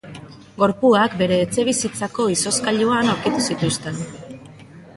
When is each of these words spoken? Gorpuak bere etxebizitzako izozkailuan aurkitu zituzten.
Gorpuak 0.61 1.17
bere 1.19 1.35
etxebizitzako 1.43 2.25
izozkailuan 2.37 3.13
aurkitu 3.13 3.45
zituzten. 3.51 4.05